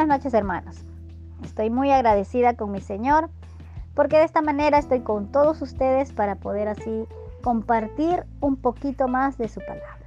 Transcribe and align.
Buenas 0.00 0.20
noches 0.20 0.32
hermanos. 0.32 0.82
Estoy 1.44 1.68
muy 1.68 1.90
agradecida 1.90 2.56
con 2.56 2.72
mi 2.72 2.80
Señor 2.80 3.28
porque 3.94 4.16
de 4.16 4.24
esta 4.24 4.40
manera 4.40 4.78
estoy 4.78 5.00
con 5.00 5.30
todos 5.30 5.60
ustedes 5.60 6.10
para 6.10 6.36
poder 6.36 6.68
así 6.68 7.04
compartir 7.42 8.24
un 8.40 8.56
poquito 8.56 9.08
más 9.08 9.36
de 9.36 9.48
su 9.48 9.60
palabra. 9.60 9.98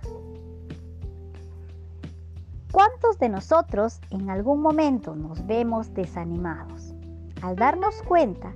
¿Cuántos 2.71 3.19
de 3.19 3.29
nosotros 3.29 3.99
en 4.09 4.31
algún 4.31 4.63
momento 4.63 5.15
nos 5.15 5.45
vemos 5.45 5.93
desanimados 5.93 6.95
al 7.43 7.55
darnos 7.55 8.01
cuenta 8.01 8.51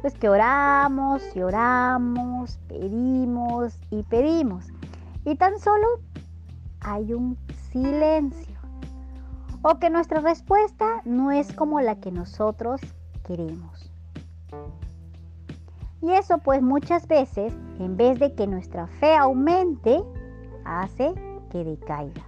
pues 0.00 0.14
que 0.14 0.30
oramos 0.30 1.22
y 1.36 1.42
oramos, 1.42 2.58
pedimos 2.68 3.78
y 3.90 4.04
pedimos 4.04 4.68
y 5.26 5.36
tan 5.36 5.58
solo 5.58 5.86
hay 6.80 7.12
un 7.12 7.36
silencio 7.70 8.51
o 9.62 9.78
que 9.78 9.90
nuestra 9.90 10.20
respuesta 10.20 11.02
no 11.04 11.30
es 11.30 11.52
como 11.52 11.80
la 11.80 11.96
que 12.00 12.10
nosotros 12.10 12.80
queremos. 13.24 13.90
Y 16.02 16.10
eso 16.12 16.38
pues 16.38 16.62
muchas 16.62 17.06
veces, 17.06 17.54
en 17.78 17.96
vez 17.96 18.18
de 18.18 18.34
que 18.34 18.46
nuestra 18.46 18.88
fe 18.88 19.14
aumente, 19.14 20.02
hace 20.64 21.14
que 21.50 21.64
decaiga. 21.64 22.26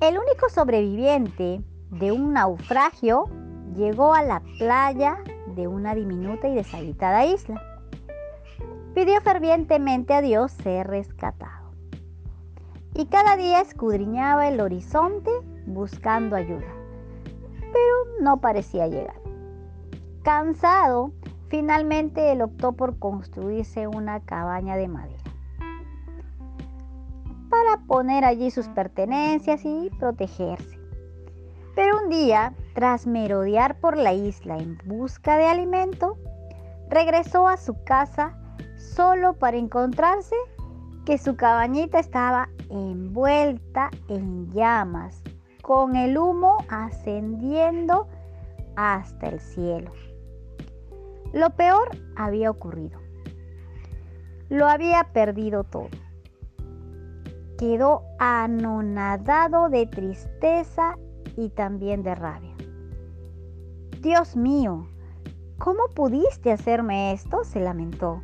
El 0.00 0.18
único 0.18 0.48
sobreviviente 0.48 1.62
de 1.90 2.12
un 2.12 2.32
naufragio 2.32 3.28
llegó 3.76 4.14
a 4.14 4.22
la 4.22 4.42
playa 4.58 5.18
de 5.54 5.68
una 5.68 5.94
diminuta 5.94 6.48
y 6.48 6.54
deshabitada 6.54 7.26
isla. 7.26 7.62
Pidió 8.94 9.20
fervientemente 9.20 10.14
a 10.14 10.22
Dios 10.22 10.52
ser 10.52 10.86
rescatado. 10.86 11.61
Y 12.94 13.06
cada 13.06 13.36
día 13.36 13.60
escudriñaba 13.60 14.48
el 14.48 14.60
horizonte 14.60 15.30
buscando 15.66 16.36
ayuda, 16.36 16.68
pero 17.60 18.20
no 18.20 18.40
parecía 18.40 18.86
llegar. 18.86 19.20
Cansado, 20.22 21.12
finalmente 21.48 22.32
él 22.32 22.42
optó 22.42 22.72
por 22.72 22.98
construirse 22.98 23.86
una 23.86 24.20
cabaña 24.20 24.76
de 24.76 24.88
madera 24.88 25.22
para 27.52 27.82
poner 27.86 28.24
allí 28.24 28.50
sus 28.50 28.66
pertenencias 28.68 29.60
y 29.64 29.90
protegerse. 29.98 30.78
Pero 31.74 32.02
un 32.02 32.08
día, 32.08 32.54
tras 32.74 33.06
merodear 33.06 33.78
por 33.78 33.98
la 33.98 34.14
isla 34.14 34.56
en 34.56 34.78
busca 34.86 35.36
de 35.36 35.46
alimento, 35.46 36.16
regresó 36.88 37.46
a 37.48 37.58
su 37.58 37.82
casa 37.84 38.38
solo 38.76 39.34
para 39.34 39.58
encontrarse 39.58 40.34
que 41.04 41.18
su 41.18 41.36
cabañita 41.36 41.98
estaba 41.98 42.48
envuelta 42.72 43.90
en 44.08 44.50
llamas, 44.50 45.22
con 45.62 45.94
el 45.94 46.18
humo 46.18 46.58
ascendiendo 46.68 48.08
hasta 48.76 49.28
el 49.28 49.40
cielo. 49.40 49.92
Lo 51.32 51.50
peor 51.50 51.90
había 52.16 52.50
ocurrido. 52.50 52.98
Lo 54.48 54.66
había 54.66 55.04
perdido 55.12 55.64
todo. 55.64 55.88
Quedó 57.58 58.02
anonadado 58.18 59.68
de 59.68 59.86
tristeza 59.86 60.96
y 61.36 61.50
también 61.50 62.02
de 62.02 62.14
rabia. 62.14 62.54
Dios 64.00 64.36
mío, 64.36 64.88
¿cómo 65.58 65.84
pudiste 65.94 66.50
hacerme 66.50 67.12
esto? 67.12 67.44
se 67.44 67.60
lamentó. 67.60 68.20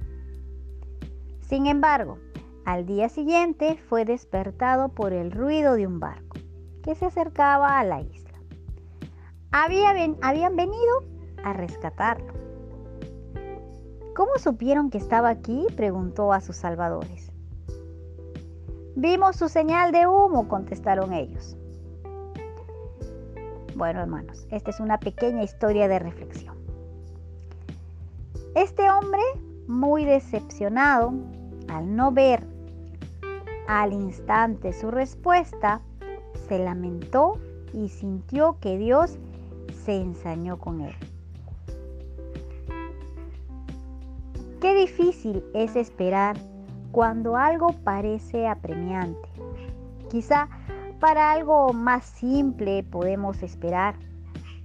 Sin 1.40 1.66
embargo, 1.66 2.18
al 2.68 2.84
día 2.84 3.08
siguiente 3.08 3.78
fue 3.88 4.04
despertado 4.04 4.90
por 4.90 5.14
el 5.14 5.32
ruido 5.32 5.72
de 5.72 5.86
un 5.86 6.00
barco 6.00 6.36
que 6.82 6.94
se 6.94 7.06
acercaba 7.06 7.78
a 7.78 7.84
la 7.84 8.02
isla. 8.02 8.38
habían 9.50 10.54
venido 10.54 11.02
a 11.42 11.54
rescatarlo. 11.54 12.34
¿Cómo 14.14 14.32
supieron 14.36 14.90
que 14.90 14.98
estaba 14.98 15.30
aquí? 15.30 15.66
preguntó 15.76 16.34
a 16.34 16.42
sus 16.42 16.56
salvadores. 16.56 17.32
Vimos 18.96 19.36
su 19.36 19.48
señal 19.48 19.90
de 19.90 20.06
humo, 20.06 20.46
contestaron 20.46 21.14
ellos. 21.14 21.56
Bueno, 23.76 24.02
hermanos, 24.02 24.46
esta 24.50 24.68
es 24.68 24.78
una 24.78 25.00
pequeña 25.00 25.42
historia 25.42 25.88
de 25.88 26.00
reflexión. 26.00 26.58
Este 28.54 28.90
hombre, 28.90 29.22
muy 29.66 30.04
decepcionado 30.04 31.14
al 31.68 31.96
no 31.96 32.12
ver 32.12 32.57
al 33.68 33.92
instante 33.92 34.72
su 34.72 34.90
respuesta, 34.90 35.82
se 36.48 36.58
lamentó 36.58 37.38
y 37.74 37.90
sintió 37.90 38.56
que 38.60 38.78
Dios 38.78 39.18
se 39.84 39.94
ensañó 39.94 40.58
con 40.58 40.80
él. 40.80 40.94
Qué 44.60 44.74
difícil 44.74 45.44
es 45.54 45.76
esperar 45.76 46.36
cuando 46.92 47.36
algo 47.36 47.74
parece 47.84 48.48
apremiante. 48.48 49.28
Quizá 50.10 50.48
para 50.98 51.30
algo 51.30 51.74
más 51.74 52.06
simple 52.06 52.82
podemos 52.82 53.42
esperar, 53.42 53.96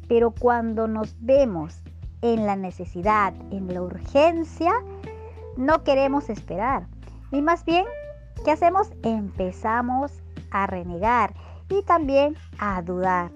pero 0.08 0.32
cuando 0.32 0.88
nos 0.88 1.14
vemos 1.20 1.84
en 2.22 2.46
la 2.46 2.56
necesidad, 2.56 3.34
en 3.52 3.72
la 3.74 3.82
urgencia, 3.82 4.72
no 5.58 5.84
queremos 5.84 6.30
esperar. 6.30 6.88
Y 7.32 7.42
más 7.42 7.66
bien, 7.66 7.86
¿qué 8.44 8.52
hacemos? 8.52 8.92
Empezamos 9.04 10.12
a 10.52 10.68
renegar 10.68 11.34
y 11.70 11.84
también 11.84 12.36
a 12.60 12.82
dudar. 12.82 13.32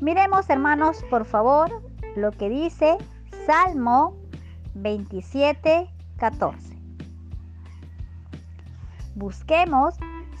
Miremos, 0.00 0.48
hermanos, 0.50 1.04
por 1.08 1.24
favor, 1.24 1.82
lo 2.16 2.30
que 2.32 2.48
dice 2.48 2.96
Salmo 3.46 4.16
27, 4.74 5.88
14. 6.18 6.76
Busquemos 9.14 9.94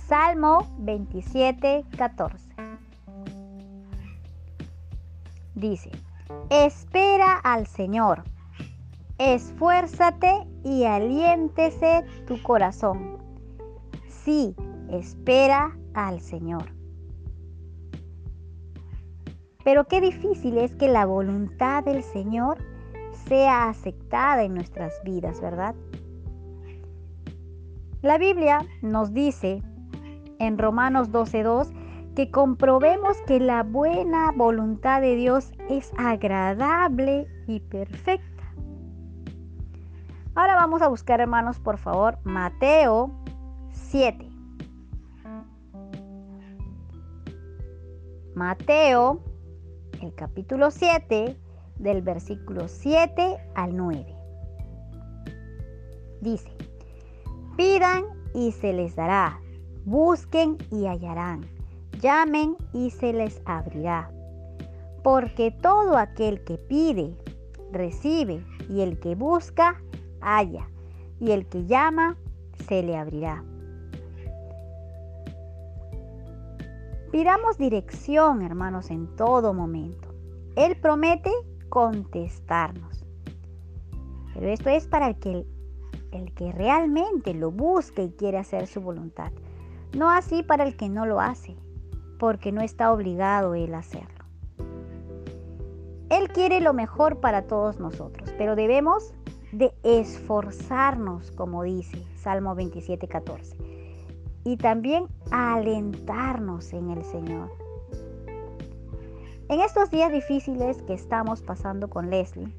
Salmo 0.06 0.68
27, 0.78 1.84
14. 1.96 2.46
Dice, 5.54 5.90
espera 6.50 7.38
al 7.42 7.66
Señor, 7.66 8.24
esfuérzate 9.18 10.46
y 10.64 10.84
aliéntese 10.84 12.04
tu 12.26 12.42
corazón. 12.42 13.18
Sí, 14.08 14.54
espera 14.90 15.76
al 15.94 16.20
Señor. 16.20 16.64
Pero 19.64 19.84
qué 19.88 20.00
difícil 20.00 20.58
es 20.58 20.74
que 20.76 20.88
la 20.88 21.06
voluntad 21.06 21.84
del 21.84 22.02
Señor 22.02 22.58
sea 23.26 23.68
aceptada 23.68 24.44
en 24.44 24.54
nuestras 24.54 24.92
vidas, 25.02 25.40
¿verdad? 25.40 25.74
La 28.02 28.18
Biblia 28.18 28.64
nos 28.82 29.12
dice 29.12 29.62
en 30.38 30.58
Romanos 30.58 31.10
12.2 31.10 31.72
que 32.14 32.30
comprobemos 32.30 33.16
que 33.26 33.40
la 33.40 33.62
buena 33.62 34.30
voluntad 34.32 35.00
de 35.00 35.16
Dios 35.16 35.52
es 35.68 35.92
agradable 35.96 37.26
y 37.48 37.60
perfecta. 37.60 38.35
Ahora 40.36 40.54
vamos 40.54 40.82
a 40.82 40.88
buscar, 40.88 41.20
hermanos, 41.20 41.58
por 41.58 41.78
favor, 41.78 42.18
Mateo 42.24 43.10
7. 43.72 44.28
Mateo, 48.34 49.22
el 50.02 50.14
capítulo 50.14 50.70
7, 50.70 51.36
del 51.78 52.02
versículo 52.02 52.68
7 52.68 53.38
al 53.54 53.74
9. 53.74 54.14
Dice, 56.20 56.52
pidan 57.56 58.04
y 58.34 58.52
se 58.52 58.74
les 58.74 58.94
dará 58.94 59.40
Busquen 59.86 60.58
y 60.70 60.86
hallarán. 60.86 61.46
Llamen 62.00 62.56
y 62.74 62.90
se 62.90 63.12
les 63.12 63.40
abrirá. 63.46 64.10
Porque 65.02 65.50
todo 65.50 65.96
aquel 65.96 66.44
que 66.44 66.58
pide, 66.58 67.16
recibe, 67.70 68.44
y 68.68 68.80
el 68.80 68.98
que 68.98 69.14
busca, 69.14 69.80
halla, 70.20 70.68
y 71.20 71.30
el 71.30 71.46
que 71.46 71.66
llama, 71.66 72.16
se 72.68 72.82
le 72.82 72.96
abrirá. 72.96 73.44
Pidamos 77.10 77.56
dirección, 77.56 78.42
hermanos, 78.42 78.90
en 78.90 79.14
todo 79.16 79.54
momento. 79.54 80.14
Él 80.56 80.76
promete 80.80 81.30
contestarnos. 81.68 83.06
Pero 84.34 84.48
esto 84.48 84.68
es 84.68 84.86
para 84.86 85.08
el 85.08 85.18
que, 85.18 85.46
el 86.12 86.34
que 86.34 86.52
realmente 86.52 87.32
lo 87.32 87.50
busca 87.50 88.02
y 88.02 88.10
quiere 88.10 88.38
hacer 88.38 88.66
su 88.66 88.80
voluntad. 88.80 89.32
No 89.96 90.10
así 90.10 90.42
para 90.42 90.64
el 90.64 90.76
que 90.76 90.90
no 90.90 91.06
lo 91.06 91.20
hace, 91.20 91.56
porque 92.18 92.52
no 92.52 92.60
está 92.60 92.92
obligado 92.92 93.54
él 93.54 93.74
a 93.74 93.78
hacerlo. 93.78 94.24
Él 96.10 96.28
quiere 96.28 96.60
lo 96.60 96.72
mejor 96.72 97.20
para 97.20 97.46
todos 97.46 97.80
nosotros, 97.80 98.32
pero 98.36 98.56
debemos 98.56 99.14
de 99.52 99.72
esforzarnos, 99.82 101.30
como 101.30 101.62
dice 101.62 102.02
Salmo 102.16 102.54
27, 102.54 103.08
14. 103.08 103.56
y 104.44 104.56
también 104.56 105.06
alentarnos 105.32 106.72
en 106.72 106.90
el 106.90 107.04
Señor. 107.04 107.50
En 109.48 109.60
estos 109.60 109.90
días 109.90 110.12
difíciles 110.12 110.82
que 110.82 110.94
estamos 110.94 111.42
pasando 111.42 111.88
con 111.88 112.10
Leslie, 112.10 112.52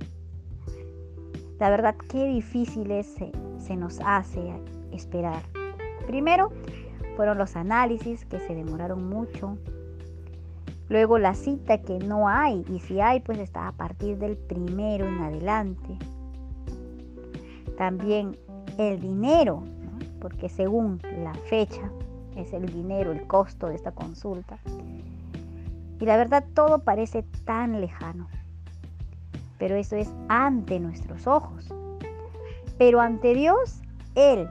la 1.59 1.69
verdad 1.69 1.95
qué 2.09 2.25
difíciles 2.25 3.07
se, 3.07 3.31
se 3.57 3.75
nos 3.75 3.99
hace 4.05 4.53
esperar. 4.91 5.43
Primero 6.07 6.51
fueron 7.15 7.37
los 7.37 7.55
análisis 7.55 8.25
que 8.25 8.39
se 8.39 8.53
demoraron 8.53 9.09
mucho. 9.09 9.57
Luego 10.87 11.17
la 11.17 11.33
cita 11.33 11.81
que 11.81 11.99
no 11.99 12.29
hay 12.29 12.63
y 12.69 12.79
si 12.79 13.01
hay 13.01 13.19
pues 13.19 13.39
está 13.39 13.67
a 13.67 13.73
partir 13.73 14.17
del 14.17 14.37
primero 14.37 15.05
en 15.05 15.19
adelante. 15.19 15.97
También 17.77 18.37
el 18.77 18.99
dinero, 18.99 19.63
porque 20.19 20.49
según 20.49 20.99
la 21.23 21.33
fecha 21.33 21.91
es 22.35 22.53
el 22.53 22.65
dinero, 22.65 23.11
el 23.11 23.25
costo 23.27 23.67
de 23.67 23.75
esta 23.75 23.91
consulta. 23.91 24.57
Y 25.99 26.05
la 26.05 26.17
verdad 26.17 26.43
todo 26.53 26.79
parece 26.79 27.23
tan 27.45 27.81
lejano. 27.81 28.27
Pero 29.57 29.75
eso 29.75 29.95
es 29.95 30.11
ante 30.27 30.79
nuestros 30.79 31.25
ojos. 31.25 31.67
Pero 32.77 33.01
ante 33.01 33.33
Dios, 33.33 33.81
Él 34.15 34.47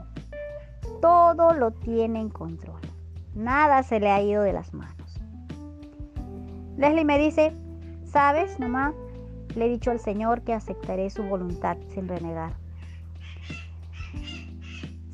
todo 1.00 1.52
lo 1.55 1.70
tiene 1.70 2.20
en 2.20 2.28
control. 2.28 2.81
Nada 3.34 3.82
se 3.82 4.00
le 4.00 4.11
ha 4.11 4.23
ido 4.23 4.43
de 4.43 4.52
las 4.52 4.73
manos. 4.73 5.20
Leslie 6.76 7.05
me 7.05 7.19
dice, 7.19 7.52
¿sabes, 8.05 8.58
mamá? 8.58 8.93
Le 9.55 9.67
he 9.67 9.69
dicho 9.69 9.90
al 9.90 10.00
Señor 10.00 10.43
que 10.43 10.52
aceptaré 10.52 11.11
su 11.11 11.23
voluntad 11.23 11.76
sin 11.94 12.08
renegar. 12.08 12.65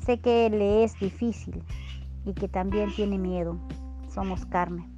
Sé 0.05 0.19
que 0.19 0.49
le 0.49 0.83
es 0.83 0.99
difícil 0.99 1.63
y 2.25 2.33
que 2.33 2.47
también 2.47 2.93
tiene 2.95 3.17
miedo. 3.17 3.57
Somos 4.09 4.45
carne 4.45 4.93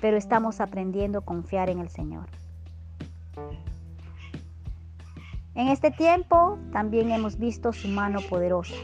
pero 0.00 0.16
estamos 0.16 0.60
aprendiendo 0.60 1.18
a 1.18 1.24
confiar 1.24 1.68
en 1.70 1.78
el 1.78 1.88
Señor. 1.88 2.26
En 5.54 5.68
este 5.68 5.90
tiempo 5.90 6.58
también 6.72 7.10
hemos 7.10 7.38
visto 7.38 7.72
su 7.72 7.88
mano 7.88 8.20
poderosa, 8.28 8.74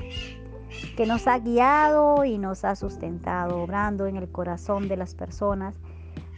que 0.97 1.07
nos 1.07 1.27
ha 1.27 1.39
guiado 1.39 2.25
y 2.25 2.39
nos 2.39 2.65
ha 2.65 2.77
sustentado, 2.77 3.63
obrando 3.63 4.07
en 4.07 4.17
el 4.17 4.31
corazón 4.31 4.89
de 4.89 4.97
las 4.97 5.15
personas 5.15 5.77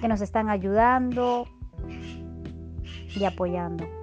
que 0.00 0.06
nos 0.06 0.20
están 0.20 0.48
ayudando 0.48 1.46
y 3.16 3.24
apoyando. 3.24 3.97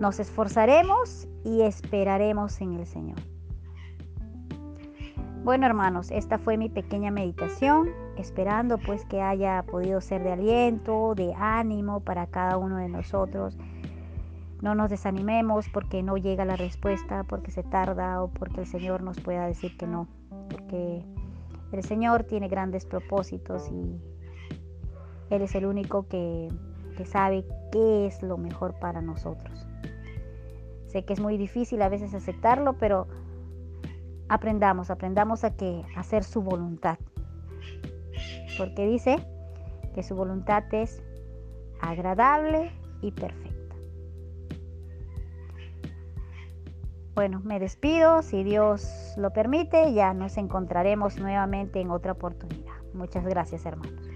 Nos 0.00 0.18
esforzaremos 0.18 1.28
y 1.44 1.60
esperaremos 1.60 2.58
en 2.62 2.72
el 2.72 2.86
Señor. 2.86 3.18
Bueno 5.44 5.66
hermanos, 5.66 6.10
esta 6.10 6.38
fue 6.38 6.56
mi 6.56 6.70
pequeña 6.70 7.10
meditación, 7.10 7.90
esperando 8.16 8.78
pues 8.78 9.04
que 9.04 9.20
haya 9.20 9.62
podido 9.70 10.00
ser 10.00 10.22
de 10.22 10.32
aliento, 10.32 11.14
de 11.14 11.34
ánimo 11.34 12.00
para 12.00 12.26
cada 12.28 12.56
uno 12.56 12.78
de 12.78 12.88
nosotros. 12.88 13.58
No 14.62 14.74
nos 14.74 14.88
desanimemos 14.88 15.68
porque 15.68 16.02
no 16.02 16.16
llega 16.16 16.46
la 16.46 16.56
respuesta, 16.56 17.24
porque 17.24 17.50
se 17.50 17.62
tarda 17.62 18.22
o 18.22 18.28
porque 18.28 18.62
el 18.62 18.66
Señor 18.66 19.02
nos 19.02 19.20
pueda 19.20 19.46
decir 19.46 19.76
que 19.76 19.86
no, 19.86 20.08
porque 20.48 21.04
el 21.72 21.82
Señor 21.82 22.24
tiene 22.24 22.48
grandes 22.48 22.86
propósitos 22.86 23.70
y 23.70 24.00
Él 25.28 25.42
es 25.42 25.54
el 25.54 25.66
único 25.66 26.08
que, 26.08 26.48
que 26.96 27.04
sabe 27.04 27.44
qué 27.72 28.06
es 28.06 28.22
lo 28.22 28.36
mejor 28.36 28.74
para 28.78 29.00
nosotros. 29.00 29.66
Sé 30.86 31.04
que 31.04 31.12
es 31.12 31.20
muy 31.20 31.36
difícil 31.36 31.82
a 31.82 31.88
veces 31.88 32.14
aceptarlo, 32.14 32.74
pero 32.74 33.06
aprendamos, 34.28 34.90
aprendamos 34.90 35.44
a 35.44 35.56
que 35.56 35.84
hacer 35.96 36.24
su 36.24 36.42
voluntad. 36.42 36.98
Porque 38.58 38.86
dice 38.86 39.24
que 39.94 40.02
su 40.02 40.14
voluntad 40.14 40.64
es 40.72 41.02
agradable 41.80 42.72
y 43.02 43.12
perfecta. 43.12 43.50
Bueno, 47.14 47.40
me 47.44 47.58
despido, 47.60 48.22
si 48.22 48.44
Dios 48.44 49.14
lo 49.16 49.30
permite, 49.32 49.92
ya 49.92 50.14
nos 50.14 50.36
encontraremos 50.38 51.18
nuevamente 51.18 51.80
en 51.80 51.90
otra 51.90 52.12
oportunidad. 52.12 52.74
Muchas 52.94 53.24
gracias, 53.26 53.66
hermanos. 53.66 54.09